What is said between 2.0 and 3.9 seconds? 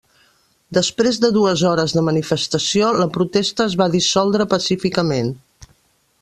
manifestació la protesta es